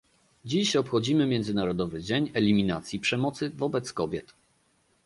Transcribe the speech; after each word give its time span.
Dziś 0.45 0.75
obchodzimy 0.75 1.27
Międzynarodowy 1.27 2.01
Dzień 2.01 2.31
Eliminacji 2.33 2.99
Przemocy 2.99 3.49
wobec 3.49 3.93
Kobiet 3.93 4.33